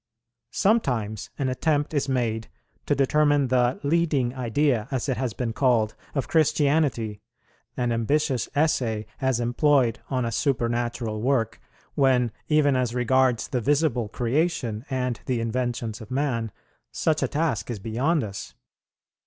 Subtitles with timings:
[0.55, 2.47] Sometimes an attempt is made
[2.87, 7.21] to determine the "leading idea," as it has been called, of Christianity,
[7.77, 11.61] an ambitious essay as employed on a supernatural work,
[11.93, 16.51] when, even as regards the visible creation and the inventions of man,
[16.91, 18.55] such a task is beyond us.